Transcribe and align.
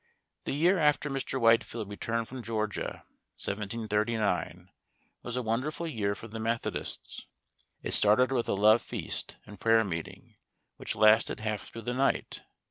The 0.45 0.53
year 0.53 0.79
after 0.79 1.11
Mr. 1.11 1.39
Whitefield 1.39 1.87
returned 1.87 2.27
from 2.27 2.41
Georgia, 2.41 3.03
1739, 3.45 4.71
was 5.21 5.35
a 5.35 5.43
wonderful 5.43 5.85
year 5.85 6.15
for 6.15 6.27
the 6.27 6.39
Methodists. 6.39 7.27
It 7.83 7.93
started 7.93 8.31
with 8.31 8.49
a 8.49 8.53
love 8.55 8.81
feast 8.81 9.35
and 9.45 9.59
prayer 9.59 9.83
meeting, 9.83 10.37
which 10.77 10.95
lasted 10.95 11.41
half 11.41 11.61
through 11.67 11.83
the 11.83 11.93
night. 11.93 12.41